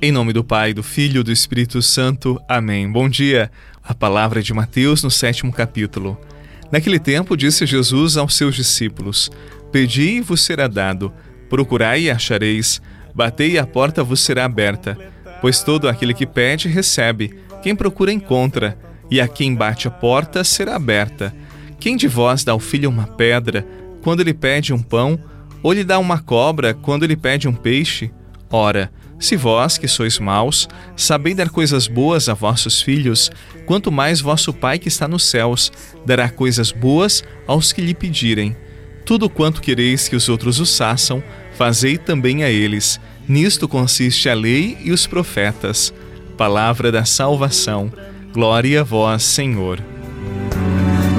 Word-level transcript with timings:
Em 0.00 0.12
nome 0.12 0.32
do 0.32 0.44
Pai, 0.44 0.72
do 0.72 0.80
Filho 0.80 1.22
e 1.22 1.24
do 1.24 1.32
Espírito 1.32 1.82
Santo. 1.82 2.40
Amém. 2.48 2.88
Bom 2.88 3.08
dia. 3.08 3.50
A 3.82 3.92
palavra 3.92 4.40
de 4.40 4.54
Mateus 4.54 5.02
no 5.02 5.10
sétimo 5.10 5.52
capítulo. 5.52 6.16
Naquele 6.70 7.00
tempo 7.00 7.36
disse 7.36 7.66
Jesus 7.66 8.16
aos 8.16 8.36
seus 8.36 8.54
discípulos: 8.54 9.28
Pedi 9.72 10.18
e 10.18 10.20
vos 10.20 10.40
será 10.40 10.68
dado, 10.68 11.12
procurai 11.50 12.02
e 12.02 12.10
achareis, 12.12 12.80
batei 13.12 13.54
e 13.54 13.58
a 13.58 13.66
porta 13.66 14.04
vos 14.04 14.20
será 14.20 14.44
aberta. 14.44 14.96
Pois 15.40 15.64
todo 15.64 15.88
aquele 15.88 16.14
que 16.14 16.26
pede, 16.26 16.68
recebe, 16.68 17.34
quem 17.60 17.74
procura, 17.74 18.12
encontra, 18.12 18.78
e 19.10 19.20
a 19.20 19.26
quem 19.26 19.52
bate 19.52 19.88
a 19.88 19.90
porta 19.90 20.44
será 20.44 20.76
aberta. 20.76 21.34
Quem 21.80 21.96
de 21.96 22.06
vós 22.06 22.44
dá 22.44 22.52
ao 22.52 22.60
filho 22.60 22.88
uma 22.88 23.08
pedra, 23.08 23.66
quando 24.00 24.20
ele 24.20 24.32
pede 24.32 24.72
um 24.72 24.80
pão, 24.80 25.18
ou 25.60 25.72
lhe 25.72 25.82
dá 25.82 25.98
uma 25.98 26.20
cobra, 26.20 26.72
quando 26.72 27.02
ele 27.02 27.16
pede 27.16 27.48
um 27.48 27.52
peixe? 27.52 28.12
Ora, 28.50 28.90
se 29.18 29.36
vós, 29.36 29.76
que 29.76 29.88
sois 29.88 30.18
maus, 30.18 30.68
sabeis 30.96 31.36
dar 31.36 31.50
coisas 31.50 31.88
boas 31.88 32.28
a 32.28 32.34
vossos 32.34 32.80
filhos, 32.80 33.30
quanto 33.66 33.90
mais 33.90 34.20
vosso 34.20 34.52
Pai 34.52 34.78
que 34.78 34.88
está 34.88 35.08
nos 35.08 35.24
céus 35.24 35.72
dará 36.06 36.30
coisas 36.30 36.70
boas 36.70 37.24
aos 37.46 37.72
que 37.72 37.80
lhe 37.80 37.94
pedirem. 37.94 38.56
Tudo 39.04 39.28
quanto 39.28 39.60
quereis 39.60 40.08
que 40.08 40.14
os 40.14 40.28
outros 40.28 40.60
os 40.60 40.76
façam, 40.76 41.22
fazei 41.56 41.98
também 41.98 42.44
a 42.44 42.50
eles. 42.50 43.00
Nisto 43.26 43.66
consiste 43.66 44.28
a 44.28 44.34
lei 44.34 44.78
e 44.82 44.92
os 44.92 45.06
profetas. 45.06 45.92
Palavra 46.36 46.92
da 46.92 47.04
salvação. 47.04 47.92
Glória 48.32 48.82
a 48.82 48.84
vós, 48.84 49.24
Senhor. 49.24 49.80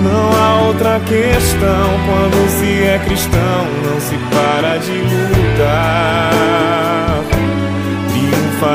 Não 0.02 0.32
há 0.32 0.62
outra 0.68 1.00
questão 1.02 1.90
quando 2.06 2.50
se 2.50 2.84
é 2.84 3.00
cristão, 3.04 3.66
não 3.84 4.00
se 4.00 4.16
para 4.34 4.78
de 4.78 4.92
lutar 4.92 5.39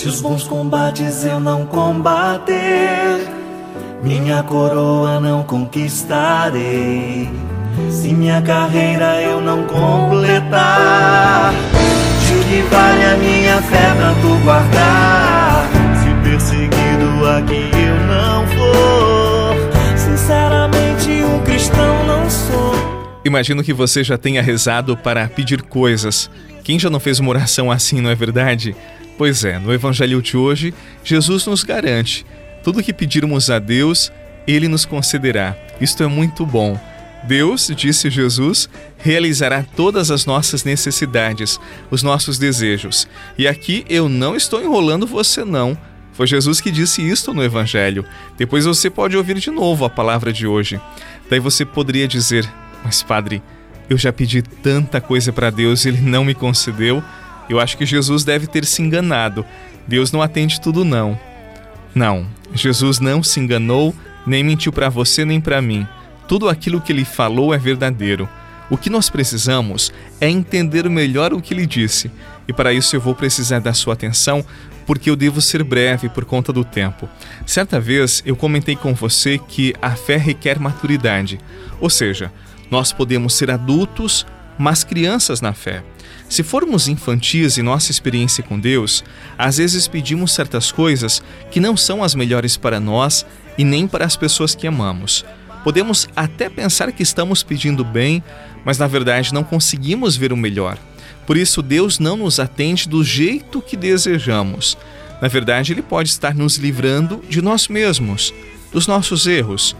Se 0.00 0.08
os 0.08 0.22
bons 0.22 0.44
combates 0.44 1.26
eu 1.26 1.38
não 1.38 1.66
combater, 1.66 3.28
minha 4.02 4.42
coroa 4.42 5.20
não 5.20 5.42
conquistarei. 5.42 7.28
Se 7.90 8.08
minha 8.14 8.40
carreira 8.40 9.20
eu 9.20 9.42
não 9.42 9.64
completar, 9.64 11.52
de 11.52 12.48
que 12.48 12.62
vale 12.70 13.04
a 13.04 13.16
minha 13.18 13.60
fé 13.60 13.94
pra 13.94 14.14
tu 14.22 14.42
guardar? 14.42 15.68
Se 16.02 16.30
perseguido 16.30 17.28
aqui 17.36 17.68
eu 17.76 18.00
não 18.06 18.46
for, 18.46 19.98
sinceramente 19.98 21.10
um 21.10 21.44
cristão 21.44 22.06
não 22.06 22.30
sou. 22.30 22.72
Imagino 23.22 23.62
que 23.62 23.74
você 23.74 24.02
já 24.02 24.16
tenha 24.16 24.40
rezado 24.40 24.96
para 24.96 25.28
pedir 25.28 25.60
coisas. 25.60 26.30
Quem 26.64 26.78
já 26.78 26.88
não 26.88 26.98
fez 26.98 27.20
uma 27.20 27.28
oração 27.28 27.70
assim, 27.70 28.00
não 28.00 28.08
é 28.08 28.14
verdade? 28.14 28.74
Pois 29.20 29.44
é, 29.44 29.58
no 29.58 29.70
Evangelho 29.70 30.22
de 30.22 30.34
hoje, 30.34 30.72
Jesus 31.04 31.44
nos 31.44 31.62
garante: 31.62 32.24
tudo 32.64 32.82
que 32.82 32.90
pedirmos 32.90 33.50
a 33.50 33.58
Deus, 33.58 34.10
Ele 34.46 34.66
nos 34.66 34.86
concederá. 34.86 35.54
Isto 35.78 36.02
é 36.02 36.06
muito 36.06 36.46
bom. 36.46 36.80
Deus, 37.24 37.70
disse 37.76 38.08
Jesus, 38.08 38.66
realizará 38.96 39.62
todas 39.76 40.10
as 40.10 40.24
nossas 40.24 40.64
necessidades, 40.64 41.60
os 41.90 42.02
nossos 42.02 42.38
desejos. 42.38 43.06
E 43.36 43.46
aqui 43.46 43.84
eu 43.90 44.08
não 44.08 44.34
estou 44.34 44.62
enrolando 44.62 45.06
você, 45.06 45.44
não. 45.44 45.76
Foi 46.14 46.26
Jesus 46.26 46.58
que 46.58 46.70
disse 46.70 47.06
isto 47.06 47.34
no 47.34 47.44
Evangelho. 47.44 48.06
Depois 48.38 48.64
você 48.64 48.88
pode 48.88 49.18
ouvir 49.18 49.38
de 49.38 49.50
novo 49.50 49.84
a 49.84 49.90
palavra 49.90 50.32
de 50.32 50.46
hoje. 50.46 50.80
Daí 51.28 51.40
você 51.40 51.66
poderia 51.66 52.08
dizer: 52.08 52.50
Mas, 52.82 53.02
Padre, 53.02 53.42
eu 53.90 53.98
já 53.98 54.14
pedi 54.14 54.40
tanta 54.40 54.98
coisa 54.98 55.30
para 55.30 55.50
Deus 55.50 55.84
e 55.84 55.90
Ele 55.90 56.00
não 56.00 56.24
me 56.24 56.32
concedeu. 56.32 57.04
Eu 57.50 57.58
acho 57.58 57.76
que 57.76 57.84
Jesus 57.84 58.22
deve 58.22 58.46
ter 58.46 58.64
se 58.64 58.80
enganado. 58.80 59.44
Deus 59.86 60.12
não 60.12 60.22
atende 60.22 60.60
tudo, 60.60 60.84
não. 60.84 61.18
Não, 61.92 62.24
Jesus 62.54 63.00
não 63.00 63.24
se 63.24 63.40
enganou, 63.40 63.92
nem 64.24 64.44
mentiu 64.44 64.72
para 64.72 64.88
você 64.88 65.24
nem 65.24 65.40
para 65.40 65.60
mim. 65.60 65.84
Tudo 66.28 66.48
aquilo 66.48 66.80
que 66.80 66.92
ele 66.92 67.04
falou 67.04 67.52
é 67.52 67.58
verdadeiro. 67.58 68.28
O 68.70 68.76
que 68.76 68.88
nós 68.88 69.10
precisamos 69.10 69.92
é 70.20 70.30
entender 70.30 70.88
melhor 70.88 71.32
o 71.32 71.42
que 71.42 71.52
ele 71.52 71.66
disse. 71.66 72.08
E 72.46 72.52
para 72.52 72.72
isso 72.72 72.94
eu 72.94 73.00
vou 73.00 73.16
precisar 73.16 73.58
da 73.58 73.74
sua 73.74 73.94
atenção, 73.94 74.44
porque 74.86 75.10
eu 75.10 75.16
devo 75.16 75.40
ser 75.40 75.64
breve 75.64 76.08
por 76.08 76.24
conta 76.24 76.52
do 76.52 76.64
tempo. 76.64 77.08
Certa 77.44 77.80
vez 77.80 78.22
eu 78.24 78.36
comentei 78.36 78.76
com 78.76 78.94
você 78.94 79.38
que 79.38 79.74
a 79.82 79.90
fé 79.96 80.16
requer 80.16 80.60
maturidade. 80.60 81.40
Ou 81.80 81.90
seja, 81.90 82.30
nós 82.70 82.92
podemos 82.92 83.34
ser 83.34 83.50
adultos, 83.50 84.24
mas 84.60 84.84
crianças 84.84 85.40
na 85.40 85.54
fé. 85.54 85.82
Se 86.28 86.42
formos 86.42 86.86
infantis 86.86 87.56
em 87.56 87.62
nossa 87.62 87.90
experiência 87.90 88.44
com 88.44 88.60
Deus, 88.60 89.02
às 89.38 89.56
vezes 89.56 89.88
pedimos 89.88 90.34
certas 90.34 90.70
coisas 90.70 91.22
que 91.50 91.58
não 91.58 91.78
são 91.78 92.04
as 92.04 92.14
melhores 92.14 92.58
para 92.58 92.78
nós 92.78 93.24
e 93.56 93.64
nem 93.64 93.88
para 93.88 94.04
as 94.04 94.16
pessoas 94.16 94.54
que 94.54 94.66
amamos. 94.66 95.24
Podemos 95.64 96.06
até 96.14 96.50
pensar 96.50 96.92
que 96.92 97.02
estamos 97.02 97.42
pedindo 97.42 97.82
bem, 97.82 98.22
mas 98.62 98.76
na 98.76 98.86
verdade 98.86 99.32
não 99.32 99.42
conseguimos 99.42 100.14
ver 100.14 100.30
o 100.30 100.36
melhor. 100.36 100.76
Por 101.26 101.38
isso, 101.38 101.62
Deus 101.62 101.98
não 101.98 102.18
nos 102.18 102.38
atende 102.38 102.86
do 102.86 103.02
jeito 103.02 103.62
que 103.62 103.78
desejamos. 103.78 104.76
Na 105.22 105.28
verdade, 105.28 105.72
Ele 105.72 105.82
pode 105.82 106.10
estar 106.10 106.34
nos 106.34 106.56
livrando 106.56 107.24
de 107.30 107.40
nós 107.40 107.66
mesmos, 107.66 108.34
dos 108.70 108.86
nossos 108.86 109.26
erros. 109.26 109.74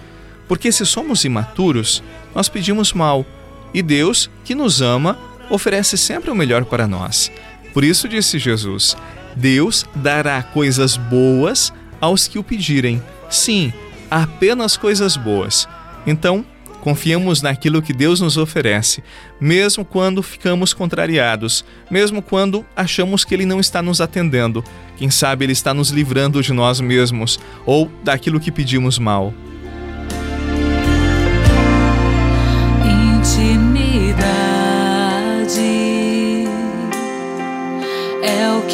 Porque 0.49 0.73
se 0.73 0.87
somos 0.87 1.23
imaturos, 1.25 2.03
nós 2.35 2.49
pedimos 2.49 2.95
mal. 2.95 3.27
E 3.73 3.83
Deus, 3.83 4.31
que 4.45 4.55
nos 4.55 4.81
ama, 4.83 5.19
oferece 5.49 5.97
sempre 5.97 6.31
o 6.31 6.35
melhor 6.35 6.65
para 6.65 6.87
nós. 6.87 7.31
Por 7.73 7.85
isso 7.85 8.09
disse 8.09 8.39
Jesus: 8.39 8.97
Deus 9.37 9.87
dará 9.95 10.43
coisas 10.43 10.97
boas 10.97 11.73
aos 12.01 12.27
que 12.27 12.39
o 12.39 12.45
pedirem. 12.45 13.03
Sim, 13.29 13.73
apenas 14.11 14.77
coisas 14.77 15.17
boas. 15.17 15.69
Então, 16.07 16.45
confiemos 16.81 17.43
naquilo 17.43 17.83
que 17.83 17.93
Deus 17.93 18.21
nos 18.21 18.37
oferece, 18.37 19.05
mesmo 19.41 19.85
quando 19.85 20.23
ficamos 20.23 20.73
contrariados, 20.73 21.65
mesmo 21.91 22.23
quando 22.23 22.65
achamos 22.75 23.25
que 23.25 23.35
Ele 23.35 23.45
não 23.45 23.61
está 23.61 23.83
nos 23.83 24.01
atendendo. 24.01 24.65
Quem 24.97 25.11
sabe 25.11 25.45
Ele 25.45 25.53
está 25.53 25.73
nos 25.73 25.91
livrando 25.91 26.43
de 26.43 26.53
nós 26.53 26.81
mesmos 26.81 27.39
ou 27.65 27.91
daquilo 28.03 28.41
que 28.41 28.51
pedimos 28.51 28.99
mal. 28.99 29.33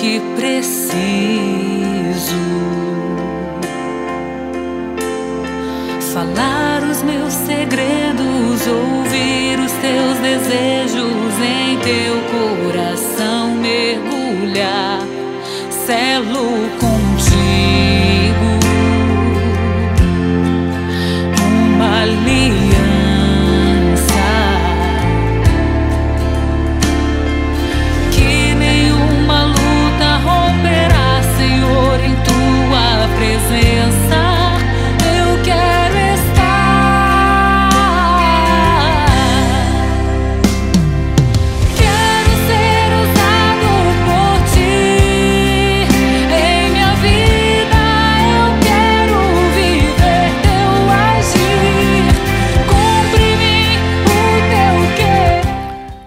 Que 0.07 0.21
preciso. 0.37 0.77
Falar 6.15 6.83
os 6.89 7.03
meus 7.03 7.33
segredos, 7.33 8.67
ouvir 8.69 9.59
os 9.59 9.73
teus 9.73 10.17
desejos 10.19 11.35
em 11.43 11.77
teu 11.81 12.15
coração 12.63 13.51
mergulhar, 13.57 15.01
selo 15.85 16.71
contigo 16.79 17.86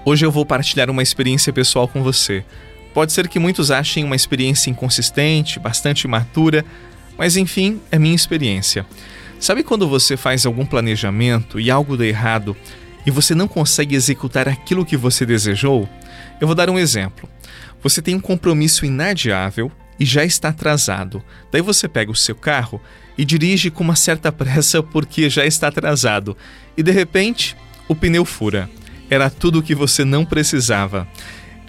Hoje 0.10 0.26
eu 0.26 0.32
vou 0.32 0.44
partilhar 0.44 0.90
uma 0.90 1.04
experiência 1.04 1.54
pessoal 1.54 1.88
com 1.88 2.02
você. 2.02 2.44
Pode 2.96 3.14
ser 3.14 3.28
que 3.28 3.38
muitos 3.38 3.70
achem 3.70 4.04
uma 4.04 4.16
experiência 4.16 4.72
inconsistente, 4.72 5.60
bastante 5.60 6.06
imatura, 6.06 6.66
mas 7.16 7.38
enfim, 7.38 7.80
é 7.92 8.00
minha 8.00 8.16
experiência. 8.16 8.88
Sabe 9.40 9.62
quando 9.62 9.88
você 9.88 10.18
faz 10.18 10.48
algum 10.48 10.66
planejamento 10.66 11.60
e 11.60 11.70
algo 11.70 11.96
dá 11.96 12.08
errado 12.08 12.58
e 13.06 13.12
você 13.12 13.36
não 13.36 13.48
consegue 13.48 13.94
executar 13.94 14.50
aquilo 14.50 14.84
que 14.84 14.98
você 14.98 15.28
desejou? 15.28 15.88
Eu 16.42 16.48
vou 16.48 16.56
dar 16.56 16.72
um 16.72 16.80
exemplo. 16.80 17.30
Você 17.84 18.02
tem 18.02 18.16
um 18.16 18.20
compromisso 18.20 18.88
inadiável 18.88 19.72
e 20.00 20.06
já 20.06 20.26
está 20.26 20.50
atrasado. 20.50 21.24
Daí 21.52 21.62
você 21.62 21.88
pega 21.88 22.10
o 22.10 22.16
seu 22.16 22.34
carro 22.34 22.82
e 23.16 23.24
dirige 23.24 23.70
com 23.70 23.84
uma 23.84 23.96
certa 23.96 24.32
pressa 24.34 24.82
porque 24.82 25.30
já 25.30 25.46
está 25.46 25.68
atrasado. 25.68 26.36
E 26.76 26.82
de 26.82 26.90
repente, 26.90 27.56
o 27.88 27.94
pneu 27.94 28.26
fura. 28.26 28.68
Era 29.10 29.30
tudo 29.30 29.60
o 29.60 29.64
que 29.64 29.74
você 29.74 30.06
não 30.06 30.26
precisava. 30.26 31.08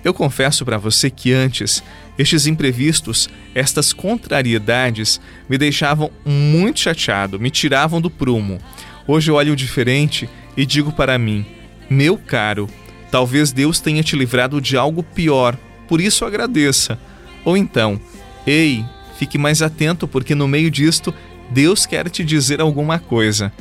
Eu 0.03 0.15
confesso 0.15 0.65
para 0.65 0.79
você 0.79 1.11
que 1.11 1.33
antes, 1.33 1.83
estes 2.19 2.47
imprevistos, 2.47 3.29
estas 3.55 3.93
contrariedades, 3.93 5.21
me 5.49 5.59
deixavam 5.59 6.11
muito 6.25 6.81
chateado, 6.81 7.39
me 7.39 7.51
tiravam 7.51 8.01
do 8.01 8.11
prumo. 8.11 8.59
Hoje 9.07 9.31
eu 9.31 9.35
olho 9.35 9.57
diferente 9.57 10.29
e 10.57 10.65
digo 10.65 10.93
para 10.93 11.19
mim: 11.19 11.45
meu 11.89 12.17
caro, 12.17 12.69
talvez 13.11 13.53
Deus 13.53 13.81
tenha 13.81 14.03
te 14.03 14.17
livrado 14.17 14.61
de 14.61 14.77
algo 14.77 15.03
pior, 15.03 15.57
por 15.89 16.01
isso 16.01 16.25
agradeça. 16.25 16.99
Ou 17.45 17.57
então, 17.57 18.01
ei, 18.47 18.85
fique 19.19 19.37
mais 19.37 19.61
atento, 19.61 20.07
porque 20.07 20.35
no 20.35 20.49
meio 20.49 20.71
disto, 20.71 21.13
Deus 21.51 21.85
quer 21.85 22.09
te 22.09 22.25
dizer 22.25 22.61
alguma 22.61 22.99
coisa. 22.99 23.53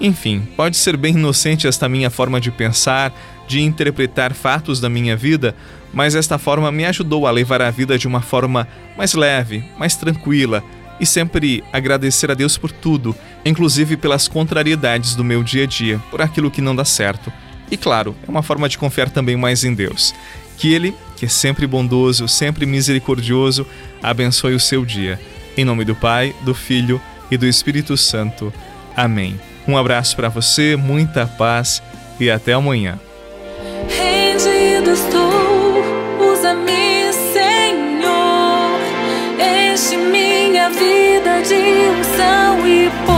Enfim, 0.00 0.46
pode 0.56 0.76
ser 0.76 0.96
bem 0.96 1.14
inocente 1.14 1.66
esta 1.66 1.88
minha 1.88 2.10
forma 2.10 2.40
de 2.40 2.50
pensar, 2.50 3.12
de 3.48 3.60
interpretar 3.60 4.32
fatos 4.32 4.80
da 4.80 4.88
minha 4.88 5.16
vida, 5.16 5.54
mas 5.92 6.14
esta 6.14 6.38
forma 6.38 6.70
me 6.70 6.84
ajudou 6.84 7.26
a 7.26 7.30
levar 7.30 7.62
a 7.62 7.70
vida 7.70 7.98
de 7.98 8.06
uma 8.06 8.20
forma 8.20 8.68
mais 8.96 9.14
leve, 9.14 9.64
mais 9.78 9.96
tranquila 9.96 10.62
e 11.00 11.06
sempre 11.06 11.64
agradecer 11.72 12.30
a 12.30 12.34
Deus 12.34 12.56
por 12.58 12.70
tudo, 12.70 13.14
inclusive 13.44 13.96
pelas 13.96 14.28
contrariedades 14.28 15.14
do 15.14 15.24
meu 15.24 15.42
dia 15.42 15.64
a 15.64 15.66
dia, 15.66 15.98
por 16.10 16.20
aquilo 16.20 16.50
que 16.50 16.60
não 16.60 16.74
dá 16.74 16.84
certo. 16.84 17.32
E 17.70 17.76
claro, 17.76 18.16
é 18.26 18.30
uma 18.30 18.42
forma 18.42 18.68
de 18.68 18.78
confiar 18.78 19.10
também 19.10 19.36
mais 19.36 19.64
em 19.64 19.74
Deus. 19.74 20.14
Que 20.56 20.72
Ele, 20.72 20.94
que 21.16 21.26
é 21.26 21.28
sempre 21.28 21.66
bondoso, 21.66 22.26
sempre 22.26 22.66
misericordioso, 22.66 23.66
abençoe 24.02 24.54
o 24.54 24.60
seu 24.60 24.84
dia. 24.84 25.20
Em 25.56 25.64
nome 25.64 25.84
do 25.84 25.94
Pai, 25.94 26.34
do 26.42 26.54
Filho 26.54 27.00
e 27.30 27.36
do 27.36 27.46
Espírito 27.46 27.96
Santo. 27.96 28.52
Amém. 28.96 29.47
Um 29.68 29.76
abraço 29.76 30.16
para 30.16 30.30
você, 30.30 30.76
muita 30.76 31.26
paz 31.26 31.82
e 32.18 32.30
até 32.30 32.54
amanhã. 32.54 32.98
Rendido 33.86 34.92
estou, 34.92 35.84
usa-me, 36.32 37.12
Senhor, 37.34 38.80
enche 39.38 39.98
minha 39.98 40.70
vida 40.70 41.42
de 41.42 42.00
unção 42.00 42.66
e 42.66 42.90
poder. 43.04 43.17